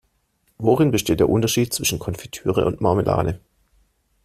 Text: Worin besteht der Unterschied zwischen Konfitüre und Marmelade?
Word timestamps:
Worin 0.57 0.89
besteht 0.89 1.19
der 1.19 1.29
Unterschied 1.29 1.75
zwischen 1.75 1.99
Konfitüre 1.99 2.65
und 2.65 2.81
Marmelade? 2.81 3.39